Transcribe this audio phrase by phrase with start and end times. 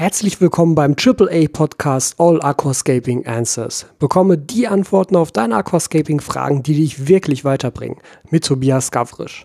[0.00, 3.84] Herzlich willkommen beim AAA Podcast All Aquascaping Answers.
[3.98, 7.98] Bekomme die Antworten auf deine Aquascaping Fragen, die dich wirklich weiterbringen.
[8.30, 9.44] Mit Tobias Gavrisch.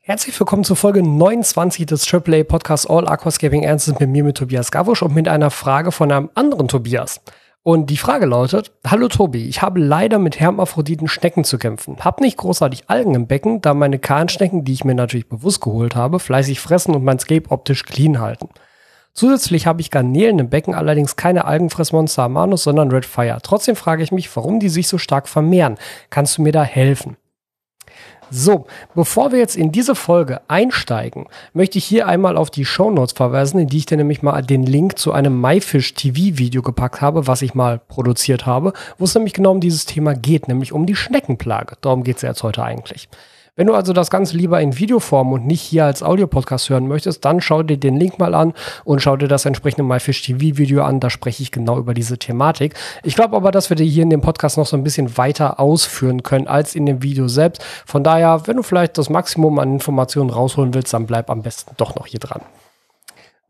[0.00, 4.70] Herzlich willkommen zur Folge 29 des AAA Podcasts All Aquascaping Answers mit mir, mit Tobias
[4.70, 7.20] Gavrisch und mit einer Frage von einem anderen Tobias.
[7.64, 11.96] Und die Frage lautet, hallo Tobi, ich habe leider mit Hermaphroditen Schnecken zu kämpfen.
[12.00, 15.94] Hab nicht großartig Algen im Becken, da meine Kahnschnecken, die ich mir natürlich bewusst geholt
[15.94, 18.48] habe, fleißig fressen und mein Scape optisch clean halten.
[19.12, 23.38] Zusätzlich habe ich Garnelen im Becken, allerdings keine Algenfressmonster Amanus, sondern Red Fire.
[23.42, 25.76] Trotzdem frage ich mich, warum die sich so stark vermehren.
[26.10, 27.16] Kannst du mir da helfen?
[28.34, 32.90] So, bevor wir jetzt in diese Folge einsteigen, möchte ich hier einmal auf die Show
[32.90, 36.62] Notes verweisen, in die ich dir nämlich mal den Link zu einem MyFish TV Video
[36.62, 40.48] gepackt habe, was ich mal produziert habe, wo es nämlich genau um dieses Thema geht,
[40.48, 41.76] nämlich um die Schneckenplage.
[41.82, 43.08] Darum geht es ja jetzt heute eigentlich.
[43.54, 47.22] Wenn du also das Ganze lieber in Videoform und nicht hier als Audiopodcast hören möchtest,
[47.26, 50.82] dann schau dir den Link mal an und schau dir das entsprechende MyFish TV Video
[50.82, 51.00] an.
[51.00, 52.72] Da spreche ich genau über diese Thematik.
[53.02, 55.60] Ich glaube aber, dass wir dir hier in dem Podcast noch so ein bisschen weiter
[55.60, 57.62] ausführen können als in dem Video selbst.
[57.84, 61.74] Von daher, wenn du vielleicht das Maximum an Informationen rausholen willst, dann bleib am besten
[61.76, 62.40] doch noch hier dran.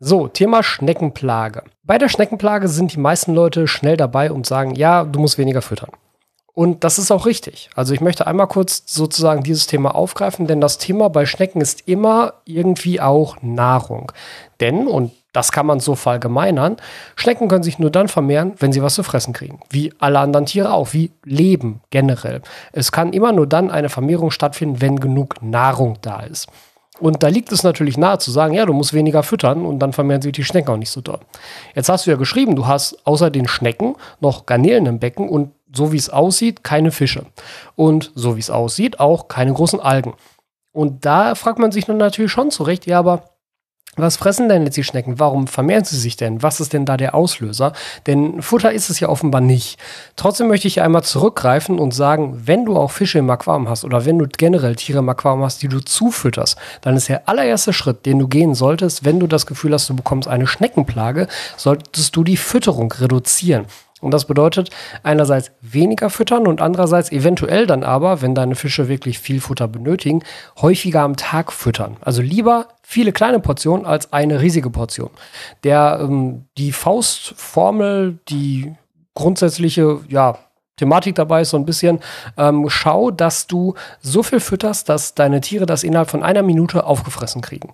[0.01, 1.63] So, Thema Schneckenplage.
[1.83, 5.61] Bei der Schneckenplage sind die meisten Leute schnell dabei und sagen, ja, du musst weniger
[5.61, 5.91] füttern.
[6.53, 7.71] Und das ist auch richtig.
[7.75, 11.87] Also ich möchte einmal kurz sozusagen dieses Thema aufgreifen, denn das Thema bei Schnecken ist
[11.87, 14.11] immer irgendwie auch Nahrung.
[14.59, 16.77] Denn, und das kann man so verallgemeinern,
[17.15, 19.59] Schnecken können sich nur dann vermehren, wenn sie was zu fressen kriegen.
[19.71, 22.43] Wie alle anderen Tiere auch, wie Leben generell.
[22.71, 26.47] Es kann immer nur dann eine Vermehrung stattfinden, wenn genug Nahrung da ist.
[27.03, 29.91] Und da liegt es natürlich nahe zu sagen, ja, du musst weniger füttern und dann
[29.91, 31.19] vermehren sich die Schnecken auch nicht so doll.
[31.75, 35.51] Jetzt hast du ja geschrieben, du hast außer den Schnecken noch Garnelen im Becken und
[35.75, 37.25] so wie es aussieht, keine Fische.
[37.75, 40.13] Und so wie es aussieht, auch keine großen Algen.
[40.71, 43.32] Und da fragt man sich nun natürlich schon zurecht, ja, aber
[43.95, 45.19] was fressen denn jetzt die Schnecken?
[45.19, 46.41] Warum vermehren sie sich denn?
[46.41, 47.73] Was ist denn da der Auslöser?
[48.07, 49.79] Denn Futter ist es ja offenbar nicht.
[50.15, 54.05] Trotzdem möchte ich einmal zurückgreifen und sagen, wenn du auch Fische im Aquarium hast oder
[54.05, 58.05] wenn du generell Tiere im Aquarium hast, die du zufütterst, dann ist der allererste Schritt,
[58.05, 62.23] den du gehen solltest, wenn du das Gefühl hast, du bekommst eine Schneckenplage, solltest du
[62.23, 63.65] die Fütterung reduzieren.
[64.03, 64.69] Und das bedeutet
[65.01, 70.23] einerseits weniger füttern und andererseits eventuell dann aber, wenn deine Fische wirklich viel Futter benötigen,
[70.61, 71.97] häufiger am Tag füttern.
[72.01, 75.09] Also lieber viele kleine Portionen als eine riesige Portion.
[75.63, 78.75] Der, ähm, die Faustformel, die
[79.13, 80.37] grundsätzliche, ja,
[80.75, 81.99] Thematik dabei ist so ein bisschen,
[82.35, 86.85] ähm, schau, dass du so viel fütterst, dass deine Tiere das innerhalb von einer Minute
[86.85, 87.73] aufgefressen kriegen.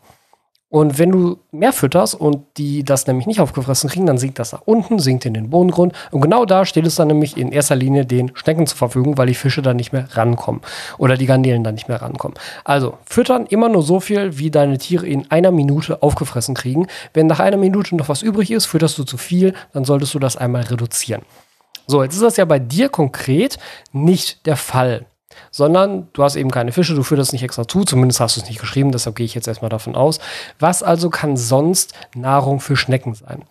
[0.72, 4.52] Und wenn du mehr fütterst und die das nämlich nicht aufgefressen kriegen, dann sinkt das
[4.52, 5.94] nach unten, sinkt in den Bodengrund.
[6.12, 9.26] Und genau da steht es dann nämlich in erster Linie den Schnecken zur Verfügung, weil
[9.26, 10.62] die Fische dann nicht mehr rankommen.
[11.00, 12.38] Oder die Garnelen dann nicht mehr rankommen.
[12.66, 16.86] Also füttern immer nur so viel, wie deine Tiere in einer Minute aufgefressen kriegen.
[17.16, 20.20] Wenn nach einer Minute noch was übrig ist, fütterst du zu viel, dann solltest du
[20.20, 21.24] das einmal reduzieren.
[21.88, 23.58] So, jetzt ist das ja bei dir konkret
[23.92, 25.08] nicht der Fall
[25.52, 28.42] sondern du hast eben keine Fische, du führst das nicht extra zu, zumindest hast du
[28.42, 30.20] es nicht geschrieben, deshalb gehe ich jetzt erstmal davon aus.
[30.60, 33.44] Was also kann sonst Nahrung für Schnecken sein?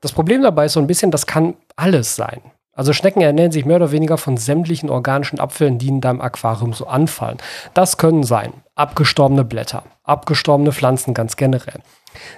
[0.00, 2.40] Das Problem dabei ist so ein bisschen, das kann alles sein.
[2.72, 6.72] Also Schnecken ernähren sich mehr oder weniger von sämtlichen organischen Abfällen, die in deinem Aquarium
[6.72, 7.38] so anfallen.
[7.72, 11.80] Das können sein abgestorbene Blätter, abgestorbene Pflanzen ganz generell.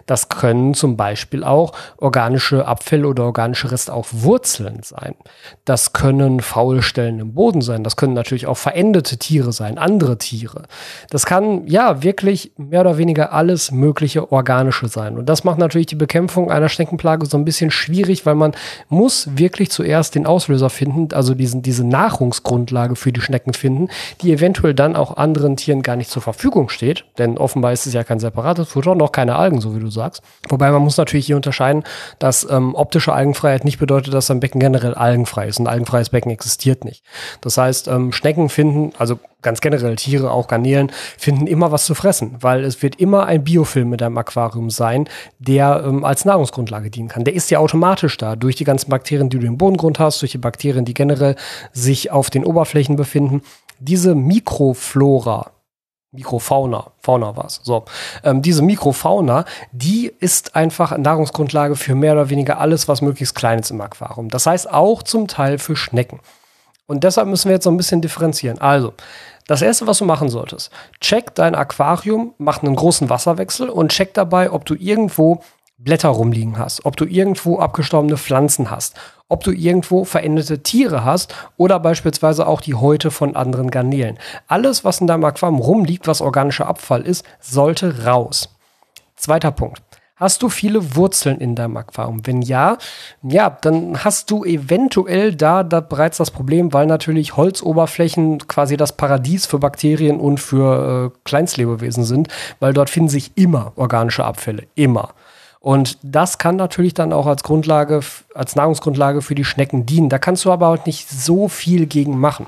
[0.06, 5.14] Das können zum Beispiel auch organische Abfälle oder organische Reste auf Wurzeln sein.
[5.64, 7.84] Das können faule Stellen im Boden sein.
[7.84, 10.62] Das können natürlich auch verendete Tiere sein, andere Tiere.
[11.10, 15.18] Das kann ja wirklich mehr oder weniger alles mögliche organische sein.
[15.18, 18.52] Und das macht natürlich die Bekämpfung einer Schneckenplage so ein bisschen schwierig, weil man
[18.88, 23.88] muss wirklich zuerst den Auslöser finden, also diesen, diese Nahrungsgrundlage für die Schnecken finden,
[24.22, 27.04] die eventuell dann auch anderen Tieren gar nicht zur Verfügung steht.
[27.18, 30.22] Denn offenbar ist es ja kein separates Futter, noch keine Algen so wie du sagst.
[30.48, 31.84] Wobei man muss natürlich hier unterscheiden,
[32.18, 35.58] dass ähm, optische Algenfreiheit nicht bedeutet, dass ein Becken generell algenfrei ist.
[35.58, 37.04] Ein algenfreies Becken existiert nicht.
[37.40, 41.94] Das heißt, ähm, Schnecken finden, also ganz generell Tiere, auch Garnelen, finden immer was zu
[41.94, 45.08] fressen, weil es wird immer ein Biofilm mit deinem Aquarium sein,
[45.38, 47.24] der ähm, als Nahrungsgrundlage dienen kann.
[47.24, 50.32] Der ist ja automatisch da, durch die ganzen Bakterien, die du im Bodengrund hast, durch
[50.32, 51.36] die Bakterien, die generell
[51.72, 53.42] sich auf den Oberflächen befinden.
[53.78, 55.52] Diese Mikroflora,
[56.12, 57.60] Mikrofauna, Fauna war es.
[57.62, 57.84] So,
[58.24, 63.58] ähm, diese Mikrofauna, die ist einfach Nahrungsgrundlage für mehr oder weniger alles, was möglichst klein
[63.58, 64.28] ist im Aquarium.
[64.28, 66.20] Das heißt auch zum Teil für Schnecken.
[66.86, 68.58] Und deshalb müssen wir jetzt so ein bisschen differenzieren.
[68.60, 68.94] Also,
[69.48, 70.70] das erste, was du machen solltest,
[71.00, 75.40] check dein Aquarium, mach einen großen Wasserwechsel und check dabei, ob du irgendwo
[75.78, 78.96] Blätter rumliegen hast, ob du irgendwo abgestorbene Pflanzen hast,
[79.28, 84.18] ob du irgendwo veränderte Tiere hast oder beispielsweise auch die Häute von anderen Garnelen.
[84.46, 88.48] Alles, was in deinem Aquarium rumliegt, was organischer Abfall ist, sollte raus.
[89.16, 89.82] Zweiter Punkt.
[90.18, 92.26] Hast du viele Wurzeln in deinem Aquarium?
[92.26, 92.78] Wenn ja,
[93.22, 98.96] ja, dann hast du eventuell da, da bereits das Problem, weil natürlich Holzoberflächen quasi das
[98.96, 102.28] Paradies für Bakterien und für äh, Kleinstlebewesen sind,
[102.60, 104.62] weil dort finden sich immer organische Abfälle.
[104.74, 105.10] Immer.
[105.60, 108.00] Und das kann natürlich dann auch als Grundlage,
[108.34, 110.08] als Nahrungsgrundlage für die Schnecken dienen.
[110.08, 112.46] Da kannst du aber auch nicht so viel gegen machen.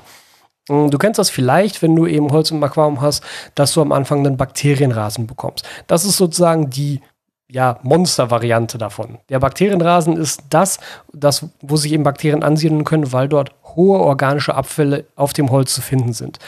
[0.69, 3.23] Hm, du kennst das vielleicht, wenn du eben Holz im Aquarium hast,
[3.55, 5.67] dass du am Anfang einen Bakterienrasen bekommst.
[5.87, 7.01] Das ist sozusagen die
[7.51, 9.17] ja, Monster-Variante davon.
[9.29, 10.79] Der Bakterienrasen ist das,
[11.11, 15.73] das, wo sich eben Bakterien ansiedeln können, weil dort hohe organische Abfälle auf dem Holz
[15.73, 16.39] zu finden sind.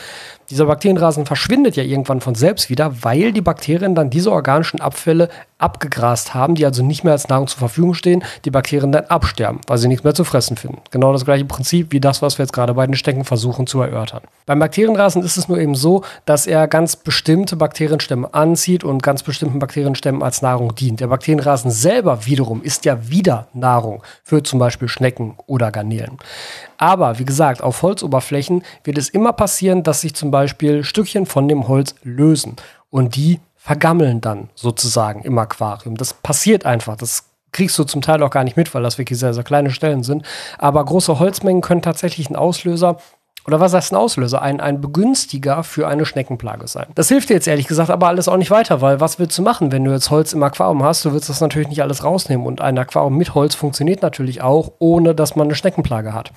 [0.51, 5.29] Dieser Bakterienrasen verschwindet ja irgendwann von selbst wieder, weil die Bakterien dann diese organischen Abfälle
[5.57, 9.61] abgegrast haben, die also nicht mehr als Nahrung zur Verfügung stehen, die Bakterien dann absterben,
[9.67, 10.81] weil sie nichts mehr zu fressen finden.
[10.91, 13.81] Genau das gleiche Prinzip wie das, was wir jetzt gerade bei den Stecken versuchen zu
[13.81, 14.23] erörtern.
[14.45, 19.23] Beim Bakterienrasen ist es nur eben so, dass er ganz bestimmte Bakterienstämme anzieht und ganz
[19.23, 20.99] bestimmten Bakterienstämmen als Nahrung dient.
[20.99, 26.17] Der Bakterienrasen selber wiederum ist ja wieder Nahrung für zum Beispiel Schnecken oder Garnelen.
[26.77, 31.47] Aber wie gesagt, auf Holzoberflächen wird es immer passieren, dass sich zum Beispiel Stückchen von
[31.47, 32.55] dem Holz lösen
[32.89, 35.95] und die vergammeln dann sozusagen im Aquarium.
[35.95, 36.97] Das passiert einfach.
[36.97, 39.71] Das kriegst du zum Teil auch gar nicht mit, weil das wirklich sehr, sehr kleine
[39.71, 40.25] Stellen sind.
[40.57, 42.97] Aber große Holzmengen können tatsächlich ein Auslöser
[43.47, 44.41] oder was heißt ein Auslöser?
[44.41, 46.87] Ein, ein Begünstiger für eine Schneckenplage sein.
[46.93, 49.41] Das hilft dir jetzt ehrlich gesagt aber alles auch nicht weiter, weil was willst du
[49.41, 51.03] machen, wenn du jetzt Holz im Aquarium hast?
[51.05, 54.73] Du willst das natürlich nicht alles rausnehmen und ein Aquarium mit Holz funktioniert natürlich auch,
[54.77, 56.31] ohne dass man eine Schneckenplage hat.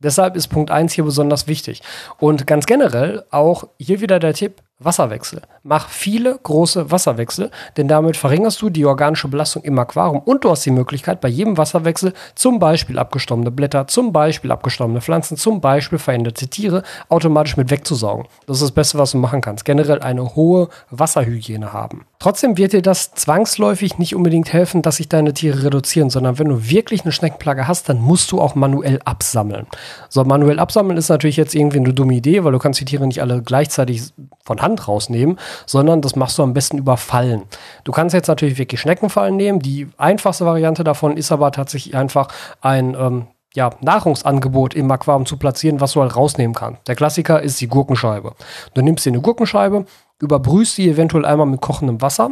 [0.00, 1.82] Deshalb ist Punkt 1 hier besonders wichtig.
[2.18, 5.42] Und ganz generell auch hier wieder der Tipp, Wasserwechsel.
[5.64, 10.50] Mach viele große Wasserwechsel, denn damit verringerst du die organische Belastung im Aquarium und du
[10.50, 15.60] hast die Möglichkeit, bei jedem Wasserwechsel zum Beispiel abgestorbene Blätter, zum Beispiel abgestorbene Pflanzen, zum
[15.60, 18.26] Beispiel veränderte Tiere automatisch mit wegzusaugen.
[18.46, 19.64] Das ist das Beste, was du machen kannst.
[19.64, 22.06] Generell eine hohe Wasserhygiene haben.
[22.20, 26.48] Trotzdem wird dir das zwangsläufig nicht unbedingt helfen, dass sich deine Tiere reduzieren, sondern wenn
[26.48, 29.68] du wirklich eine Schneckenplage hast, dann musst du auch manuell absammeln.
[30.08, 33.06] So, manuell absammeln ist natürlich jetzt irgendwie eine dumme Idee, weil du kannst die Tiere
[33.06, 34.12] nicht alle gleichzeitig
[34.44, 37.42] von Hand rausnehmen, sondern das machst du am besten über Fallen.
[37.84, 39.60] Du kannst jetzt natürlich wirklich Schneckenfallen nehmen.
[39.60, 42.28] Die einfachste Variante davon ist aber tatsächlich einfach
[42.60, 43.26] ein ähm,
[43.58, 46.86] ja, Nahrungsangebot im Aquarium zu platzieren, was du halt rausnehmen kannst.
[46.86, 48.34] Der Klassiker ist die Gurkenscheibe.
[48.74, 49.84] Du nimmst dir eine Gurkenscheibe,
[50.20, 52.30] überbrühst sie eventuell einmal mit kochendem Wasser.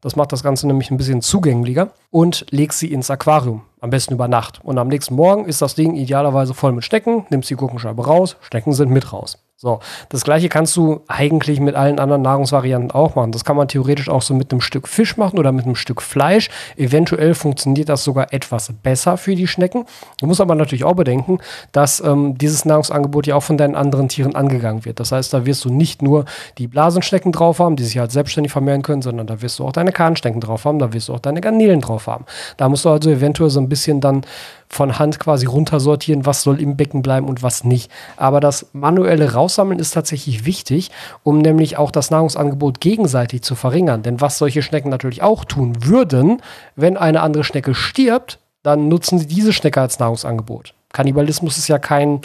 [0.00, 3.62] Das macht das Ganze nämlich ein bisschen zugänglicher und legst sie ins Aquarium.
[3.80, 4.60] Am besten über Nacht.
[4.62, 8.36] Und am nächsten Morgen ist das Ding idealerweise voll mit Stecken, nimmst die Gurkenscheibe raus,
[8.40, 9.38] Stecken sind mit raus.
[9.60, 13.32] So, das gleiche kannst du eigentlich mit allen anderen Nahrungsvarianten auch machen.
[13.32, 16.00] Das kann man theoretisch auch so mit einem Stück Fisch machen oder mit einem Stück
[16.00, 16.48] Fleisch.
[16.76, 19.84] Eventuell funktioniert das sogar etwas besser für die Schnecken.
[20.20, 21.40] Du musst aber natürlich auch bedenken,
[21.72, 25.00] dass ähm, dieses Nahrungsangebot ja auch von deinen anderen Tieren angegangen wird.
[25.00, 26.24] Das heißt, da wirst du nicht nur
[26.58, 29.72] die Blasenschnecken drauf haben, die sich halt selbstständig vermehren können, sondern da wirst du auch
[29.72, 32.26] deine Kahnschnecken drauf haben, da wirst du auch deine Garnelen drauf haben.
[32.58, 34.22] Da musst du also eventuell so ein bisschen dann
[34.68, 37.90] von Hand quasi runtersortieren, was soll im Becken bleiben und was nicht.
[38.16, 40.90] Aber das manuelle Raussammeln ist tatsächlich wichtig,
[41.22, 44.02] um nämlich auch das Nahrungsangebot gegenseitig zu verringern.
[44.02, 46.42] Denn was solche Schnecken natürlich auch tun würden,
[46.76, 50.74] wenn eine andere Schnecke stirbt, dann nutzen sie diese Schnecke als Nahrungsangebot.
[50.92, 52.20] Kannibalismus ist ja kein,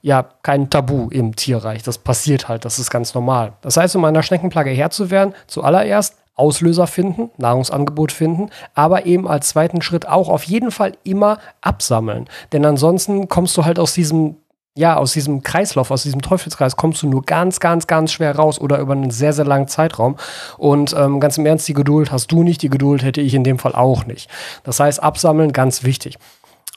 [0.00, 1.82] ja, kein Tabu im Tierreich.
[1.82, 3.54] Das passiert halt, das ist ganz normal.
[3.62, 9.26] Das heißt, um einer Schneckenplage Herr zu werden, zuallererst Auslöser finden, Nahrungsangebot finden, aber eben
[9.26, 12.28] als zweiten Schritt auch auf jeden Fall immer absammeln.
[12.52, 14.36] Denn ansonsten kommst du halt aus diesem
[14.76, 18.60] ja, aus diesem Kreislauf, aus diesem Teufelskreis kommst du nur ganz, ganz, ganz schwer raus
[18.60, 20.16] oder über einen sehr, sehr langen Zeitraum.
[20.58, 23.44] Und ähm, ganz im Ernst, die Geduld hast du nicht, die Geduld hätte ich in
[23.44, 24.30] dem Fall auch nicht.
[24.62, 26.18] Das heißt, absammeln, ganz wichtig.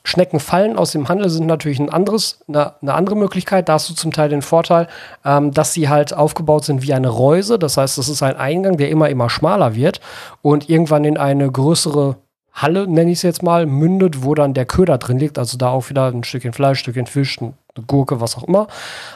[0.06, 3.70] Schneckenfallen aus dem Handel sind natürlich ein anderes, eine, eine, andere Möglichkeit.
[3.70, 4.88] Da hast du zum Teil den Vorteil,
[5.24, 7.58] ähm, dass sie halt aufgebaut sind wie eine Reuse.
[7.58, 10.02] Das heißt, das ist ein Eingang, der immer, immer schmaler wird
[10.42, 12.18] und irgendwann in eine größere
[12.52, 15.40] Halle, nenne ich es jetzt mal, mündet, wo dann der Köder drin liegt.
[15.40, 17.40] Also da auch wieder ein Stückchen Fleisch, ein Stückchen Fisch,
[17.76, 18.68] eine Gurke, was auch immer.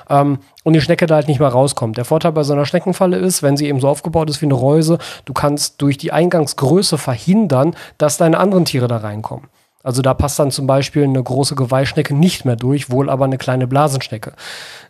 [0.09, 1.97] Ähm, und die Schnecke da halt nicht mehr rauskommt.
[1.97, 4.55] Der Vorteil bei so einer Schneckenfalle ist, wenn sie eben so aufgebaut ist wie eine
[4.55, 9.47] Reuse, du kannst durch die Eingangsgröße verhindern, dass deine anderen Tiere da reinkommen.
[9.83, 13.37] Also da passt dann zum Beispiel eine große Geweihschnecke nicht mehr durch, wohl aber eine
[13.37, 14.33] kleine Blasenschnecke.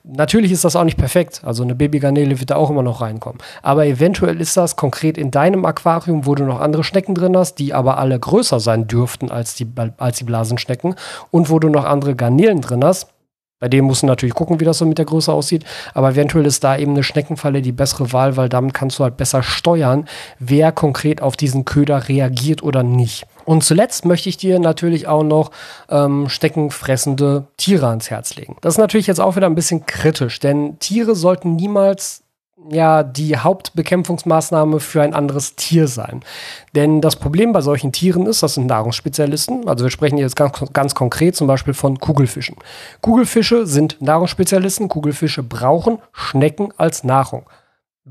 [0.03, 1.41] Natürlich ist das auch nicht perfekt.
[1.43, 3.38] Also eine Babygarnele wird da auch immer noch reinkommen.
[3.62, 7.55] Aber eventuell ist das konkret in deinem Aquarium, wo du noch andere Schnecken drin hast,
[7.59, 10.95] die aber alle größer sein dürften als die, als die Blasenschnecken
[11.29, 13.13] und wo du noch andere Garnelen drin hast
[13.59, 15.65] Bei dem musst du natürlich gucken, wie das so mit der Größe aussieht.
[15.95, 19.17] Aber eventuell ist da eben eine Schneckenfalle die bessere Wahl, weil damit kannst du halt
[19.17, 23.25] besser steuern, wer konkret auf diesen Köder reagiert oder nicht.
[23.45, 25.51] Und zuletzt möchte ich dir natürlich auch noch
[25.89, 28.57] ähm, steckenfressende Tiere ans Herz legen.
[28.61, 32.23] Das ist natürlich jetzt auch wieder ein bisschen kritisch, denn Tiere sollten niemals
[32.71, 36.21] ja die Hauptbekämpfungsmaßnahme für ein anderes Tier sein.
[36.75, 39.67] Denn das Problem bei solchen Tieren ist, das sind Nahrungsspezialisten.
[39.67, 42.55] Also wir sprechen jetzt ganz, ganz konkret zum Beispiel von Kugelfischen.
[43.01, 44.88] Kugelfische sind Nahrungsspezialisten.
[44.88, 47.45] Kugelfische brauchen Schnecken als Nahrung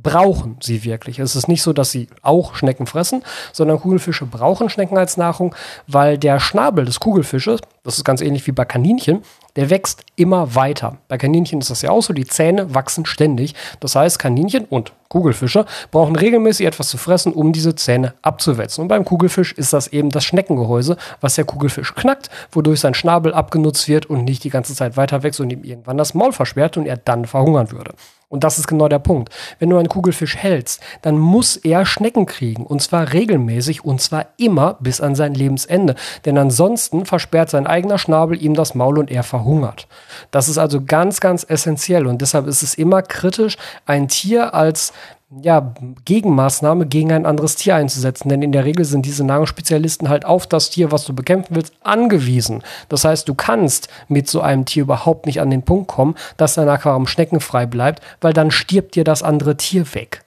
[0.03, 1.19] brauchen sie wirklich.
[1.19, 3.23] Es ist nicht so, dass sie auch Schnecken fressen,
[3.53, 5.55] sondern Kugelfische brauchen Schnecken als Nahrung,
[5.87, 9.23] weil der Schnabel des Kugelfisches, das ist ganz ähnlich wie bei Kaninchen,
[9.57, 10.99] der wächst immer weiter.
[11.09, 13.55] Bei Kaninchen ist das ja auch so, die Zähne wachsen ständig.
[13.81, 18.83] Das heißt, Kaninchen und Kugelfische brauchen regelmäßig etwas zu fressen, um diese Zähne abzuwetzen.
[18.83, 23.35] Und beim Kugelfisch ist das eben das Schneckengehäuse, was der Kugelfisch knackt, wodurch sein Schnabel
[23.35, 26.77] abgenutzt wird und nicht die ganze Zeit weiter wächst und ihm irgendwann das Maul versperrt
[26.77, 27.95] und er dann verhungern würde.
[28.29, 29.33] Und das ist genau der Punkt.
[29.61, 32.67] Wenn du einen Kugelfisch hältst, dann muss er Schnecken kriegen.
[32.67, 35.95] Und zwar regelmäßig und zwar immer bis an sein Lebensende.
[36.25, 39.87] Denn ansonsten versperrt sein eigener Schnabel ihm das Maul und er verhungert.
[40.33, 42.09] Das ist also ganz, ganz essentiell.
[42.09, 44.93] Und deshalb ist es immer kritisch, ein Tier als
[45.31, 48.29] ja, Gegenmaßnahme gegen ein anderes Tier einzusetzen.
[48.29, 51.75] Denn in der Regel sind diese Nahrungsspezialisten halt auf das Tier, was du bekämpfen willst,
[51.83, 52.63] angewiesen.
[52.89, 56.55] Das heißt, du kannst mit so einem Tier überhaupt nicht an den Punkt kommen, dass
[56.55, 60.26] dein Aquarium schneckenfrei bleibt, weil dann stirbt dir das andere Tier weg.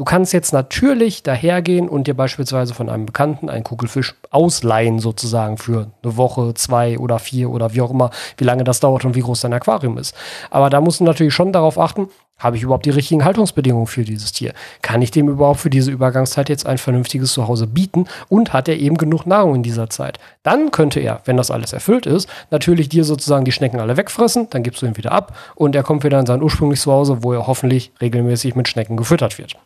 [0.00, 5.58] Du kannst jetzt natürlich dahergehen und dir beispielsweise von einem Bekannten einen Kugelfisch ausleihen, sozusagen
[5.58, 9.14] für eine Woche, zwei oder vier oder wie auch immer, wie lange das dauert und
[9.14, 10.14] wie groß dein Aquarium ist.
[10.48, 14.02] Aber da musst du natürlich schon darauf achten, habe ich überhaupt die richtigen Haltungsbedingungen für
[14.04, 14.54] dieses Tier?
[14.80, 18.06] Kann ich dem überhaupt für diese Übergangszeit jetzt ein vernünftiges Zuhause bieten?
[18.30, 20.18] Und hat er eben genug Nahrung in dieser Zeit?
[20.42, 24.48] Dann könnte er, wenn das alles erfüllt ist, natürlich dir sozusagen die Schnecken alle wegfressen,
[24.48, 27.34] dann gibst du ihn wieder ab und er kommt wieder in sein ursprüngliches Zuhause, wo
[27.34, 29.58] er hoffentlich regelmäßig mit Schnecken gefüttert wird.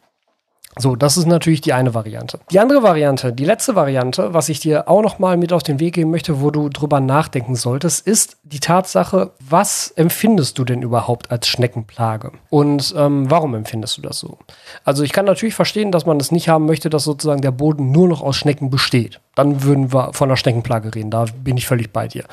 [0.77, 2.41] So, das ist natürlich die eine Variante.
[2.51, 5.79] Die andere Variante, die letzte Variante, was ich dir auch noch mal mit auf den
[5.79, 10.83] Weg geben möchte, wo du drüber nachdenken solltest, ist die Tatsache, was empfindest du denn
[10.83, 12.33] überhaupt als Schneckenplage?
[12.51, 14.39] Und ähm, warum empfindest du das so?
[14.85, 17.93] Also ich kann natürlich verstehen, dass man es nicht haben möchte, dass sozusagen der Boden
[17.93, 19.21] nur noch aus Schnecken besteht.
[19.37, 21.11] Dann würden wir von einer Schneckenplage reden.
[21.11, 22.25] Da bin ich völlig bei dir.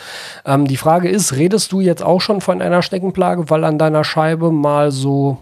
[0.45, 4.03] Ähm, die Frage ist, redest du jetzt auch schon von einer Schneckenplage, weil an deiner
[4.03, 5.37] Scheibe mal so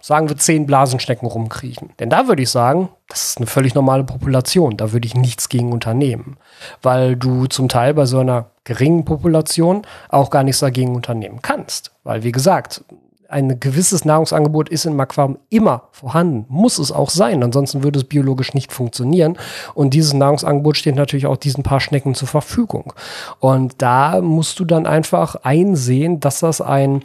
[0.00, 1.90] sagen wir zehn Blasenschnecken rumkriechen.
[1.98, 4.76] Denn da würde ich sagen, das ist eine völlig normale Population.
[4.76, 6.36] Da würde ich nichts gegen unternehmen.
[6.82, 11.92] Weil du zum Teil bei so einer geringen Population auch gar nichts dagegen unternehmen kannst.
[12.04, 12.84] Weil, wie gesagt,
[13.30, 18.04] ein gewisses Nahrungsangebot ist im Aquarium immer vorhanden, muss es auch sein, ansonsten würde es
[18.04, 19.38] biologisch nicht funktionieren.
[19.74, 22.92] Und dieses Nahrungsangebot steht natürlich auch diesen paar Schnecken zur Verfügung.
[23.38, 27.02] Und da musst du dann einfach einsehen, dass das ein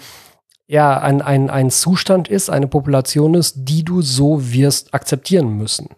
[0.68, 5.90] ja, ein, ein, ein Zustand ist, eine Population ist, die du so wirst akzeptieren müssen.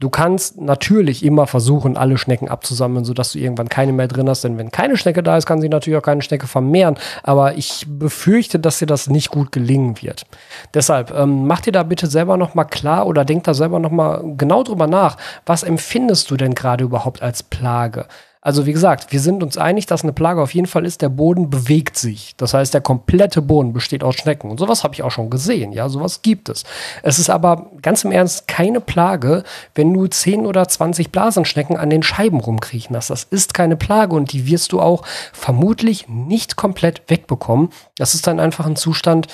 [0.00, 4.44] Du kannst natürlich immer versuchen, alle Schnecken abzusammeln, sodass du irgendwann keine mehr drin hast.
[4.44, 6.96] Denn wenn keine Schnecke da ist, kann sie natürlich auch keine Schnecke vermehren.
[7.24, 10.24] Aber ich befürchte, dass dir das nicht gut gelingen wird.
[10.72, 13.90] Deshalb ähm, mach dir da bitte selber noch mal klar oder denk da selber noch
[13.90, 15.16] mal genau drüber nach.
[15.44, 18.06] Was empfindest du denn gerade überhaupt als Plage?
[18.40, 21.08] Also wie gesagt, wir sind uns einig, dass eine Plage auf jeden Fall ist, der
[21.08, 22.34] Boden bewegt sich.
[22.36, 24.50] Das heißt, der komplette Boden besteht aus Schnecken.
[24.50, 25.72] Und sowas habe ich auch schon gesehen.
[25.72, 26.64] Ja, sowas gibt es.
[27.02, 29.42] Es ist aber ganz im Ernst keine Plage,
[29.74, 33.10] wenn du 10 oder 20 Blasenschnecken an den Scheiben rumkriechen hast.
[33.10, 37.70] Das ist keine Plage und die wirst du auch vermutlich nicht komplett wegbekommen.
[37.96, 39.26] Das ist dann einfach ein Zustand,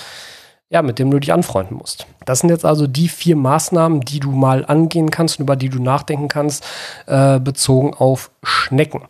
[0.71, 2.07] ja, mit dem du dich anfreunden musst.
[2.25, 5.69] Das sind jetzt also die vier Maßnahmen, die du mal angehen kannst und über die
[5.69, 6.65] du nachdenken kannst,
[7.07, 9.03] äh, bezogen auf Schnecken.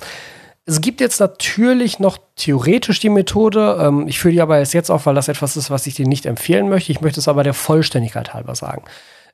[0.66, 5.04] Es gibt jetzt natürlich noch theoretisch die Methode, ähm, ich führe die aber jetzt auf,
[5.06, 6.90] weil das etwas ist, was ich dir nicht empfehlen möchte.
[6.90, 8.84] Ich möchte es aber der Vollständigkeit halber sagen.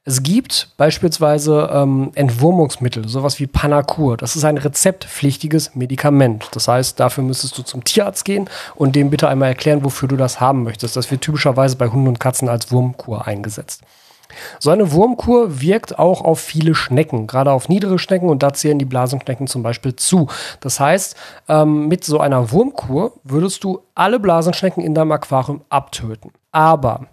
[0.07, 4.17] Es gibt beispielsweise ähm, Entwurmungsmittel, sowas wie Panacur.
[4.17, 6.49] Das ist ein rezeptpflichtiges Medikament.
[6.53, 10.17] Das heißt, dafür müsstest du zum Tierarzt gehen und dem bitte einmal erklären, wofür du
[10.17, 10.97] das haben möchtest.
[10.97, 13.83] Das wird typischerweise bei Hunden und Katzen als Wurmkur eingesetzt.
[14.59, 18.79] So eine Wurmkur wirkt auch auf viele Schnecken, gerade auf niedere Schnecken und da zählen
[18.79, 20.29] die Blasenschnecken zum Beispiel zu.
[20.61, 21.15] Das heißt,
[21.49, 26.33] ähm, mit so einer Wurmkur würdest du alle Blasenschnecken in deinem Aquarium abtöten.
[26.53, 27.07] Aber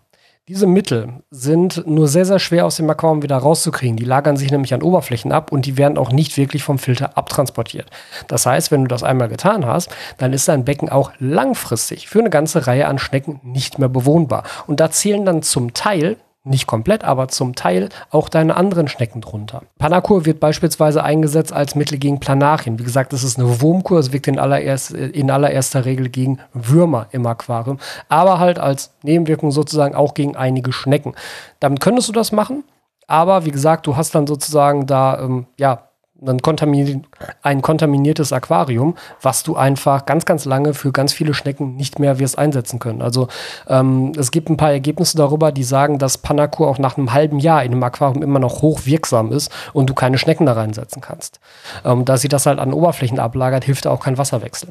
[0.47, 3.97] diese Mittel sind nur sehr, sehr schwer aus dem Aquarium wieder rauszukriegen.
[3.97, 7.17] Die lagern sich nämlich an Oberflächen ab und die werden auch nicht wirklich vom Filter
[7.17, 7.89] abtransportiert.
[8.29, 12.19] Das heißt, wenn du das einmal getan hast, dann ist dein Becken auch langfristig für
[12.19, 14.43] eine ganze Reihe an Schnecken nicht mehr bewohnbar.
[14.67, 16.15] Und da zählen dann zum Teil
[16.49, 19.63] nicht komplett, aber zum Teil auch deine anderen Schnecken drunter.
[19.77, 22.79] Panakur wird beispielsweise eingesetzt als Mittel gegen Planarien.
[22.79, 27.07] Wie gesagt, das ist eine Wurmkur, es wirkt in, allererst, in allererster Regel gegen Würmer
[27.11, 31.13] im Aquarium, aber halt als Nebenwirkung sozusagen auch gegen einige Schnecken.
[31.59, 32.63] Damit könntest du das machen,
[33.07, 35.86] aber wie gesagt, du hast dann sozusagen da ähm, ja
[36.25, 37.01] ein, kontamini
[37.41, 42.19] ein kontaminiertes Aquarium, was du einfach ganz, ganz lange für ganz viele Schnecken nicht mehr
[42.19, 43.01] wirst einsetzen können.
[43.01, 43.27] Also
[43.67, 47.39] ähm, es gibt ein paar Ergebnisse darüber, die sagen, dass Panakur auch nach einem halben
[47.39, 51.39] Jahr in einem Aquarium immer noch hochwirksam ist und du keine Schnecken da reinsetzen kannst.
[51.85, 54.69] Ähm, da sie das halt an Oberflächen ablagert, hilft auch kein Wasserwechsel.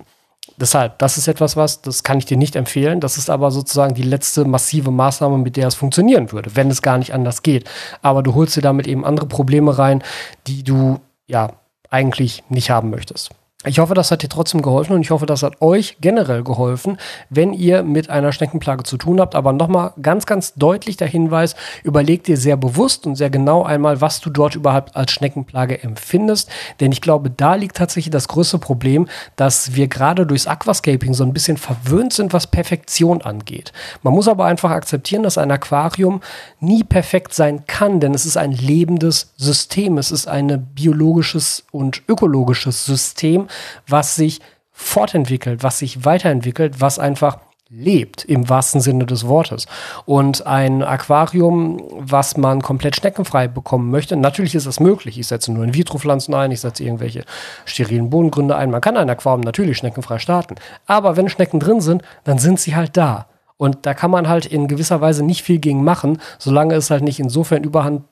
[0.59, 3.01] Deshalb, das ist etwas, was, das kann ich dir nicht empfehlen.
[3.01, 6.83] Das ist aber sozusagen die letzte massive Maßnahme, mit der es funktionieren würde, wenn es
[6.83, 7.69] gar nicht anders geht.
[8.01, 10.03] Aber du holst dir damit eben andere Probleme rein,
[10.47, 13.31] die du ja eigentlich nicht haben möchtest.
[13.69, 16.99] Ich hoffe, das hat dir trotzdem geholfen und ich hoffe, das hat euch generell geholfen,
[17.31, 19.35] wenn ihr mit einer Schneckenplage zu tun habt.
[19.35, 24.01] Aber nochmal ganz, ganz deutlich der Hinweis, überleg dir sehr bewusst und sehr genau einmal,
[24.01, 26.49] was du dort überhaupt als Schneckenplage empfindest.
[26.79, 31.25] Denn ich glaube, da liegt tatsächlich das größte Problem, dass wir gerade durchs Aquascaping so
[31.25, 33.73] ein bisschen verwöhnt sind, was Perfektion angeht.
[34.05, 36.21] Man muss aber einfach akzeptieren, dass ein Aquarium
[36.61, 39.99] nie perfekt sein kann, denn es ist ein lebendes System.
[39.99, 43.49] Es ist ein biologisches und ökologisches System
[43.87, 44.41] was sich
[44.73, 49.67] fortentwickelt, was sich weiterentwickelt, was einfach lebt im wahrsten Sinne des Wortes.
[50.05, 55.19] Und ein Aquarium, was man komplett schneckenfrei bekommen möchte, natürlich ist das möglich.
[55.19, 57.25] Ich setze nur In-vitro-Pflanzen ein, ich setze irgendwelche
[57.65, 58.71] sterilen Bodengründe ein.
[58.71, 60.55] Man kann ein Aquarium natürlich schneckenfrei starten.
[60.87, 63.27] Aber wenn Schnecken drin sind, dann sind sie halt da.
[63.57, 67.03] Und da kann man halt in gewisser Weise nicht viel gegen machen, solange es halt
[67.03, 68.05] nicht insofern überhand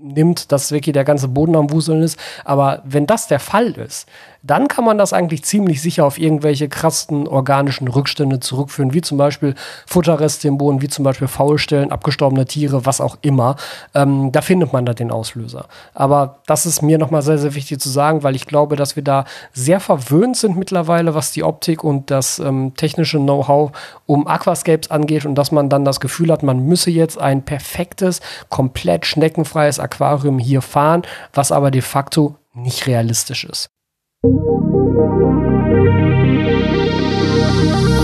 [0.00, 2.18] nimmt, dass wirklich der ganze Boden am Wuseln ist.
[2.44, 4.08] Aber wenn das der Fall ist,
[4.46, 9.16] dann kann man das eigentlich ziemlich sicher auf irgendwelche krassen organischen Rückstände zurückführen, wie zum
[9.16, 9.54] Beispiel
[9.86, 13.56] Futterreste im Boden, wie zum Beispiel Faulstellen, abgestorbene Tiere, was auch immer.
[13.94, 15.66] Ähm, da findet man da den Auslöser.
[15.94, 19.02] Aber das ist mir nochmal sehr, sehr wichtig zu sagen, weil ich glaube, dass wir
[19.02, 19.24] da
[19.54, 23.72] sehr verwöhnt sind mittlerweile, was die Optik und das ähm, technische Know-how
[24.04, 28.20] um Aquascapes angeht und dass man dann das Gefühl hat, man müsse jetzt ein perfektes,
[28.50, 31.00] komplett schneckenfreies Aquarium hier fahren,
[31.32, 33.70] was aber de facto nicht realistisch ist.
[34.24, 34.38] Thank
[37.98, 38.03] you.